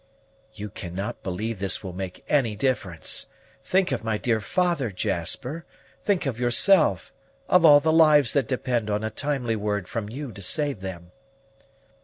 "You 0.55 0.71
cannot 0.71 1.21
believe 1.21 1.59
this 1.59 1.83
will 1.83 1.93
make 1.93 2.25
any 2.27 2.55
difference. 2.55 3.27
Think 3.63 3.91
of 3.91 4.03
my 4.03 4.17
dear 4.17 4.39
father, 4.41 4.89
Jasper! 4.89 5.63
Think 6.03 6.25
of 6.25 6.39
yourself; 6.39 7.13
of 7.47 7.63
all 7.65 7.79
the 7.81 7.93
lives 7.93 8.33
that 8.33 8.47
depend 8.47 8.89
on 8.89 9.03
a 9.03 9.11
timely 9.11 9.55
word 9.55 9.87
from 9.87 10.09
you 10.09 10.31
to 10.31 10.41
save 10.41 10.79
them." 10.81 11.11